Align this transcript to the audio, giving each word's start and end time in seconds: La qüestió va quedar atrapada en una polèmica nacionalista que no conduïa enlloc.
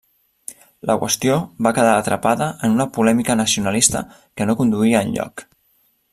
La 0.89 0.95
qüestió 1.03 1.35
va 1.67 1.73
quedar 1.79 1.91
atrapada 1.97 2.47
en 2.69 2.73
una 2.79 2.89
polèmica 2.97 3.37
nacionalista 3.43 4.03
que 4.35 4.49
no 4.51 4.57
conduïa 4.63 5.05
enlloc. 5.09 5.47